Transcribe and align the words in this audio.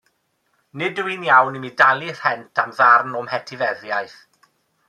Nid 0.81 1.01
yw 1.03 1.09
hi'n 1.11 1.25
iawn 1.27 1.59
i 1.59 1.61
mi 1.65 1.71
dalu 1.83 2.09
rhent 2.21 2.65
am 2.65 2.75
ddarn 2.81 3.17
o'm 3.21 3.33
etifeddiaeth. 3.41 4.21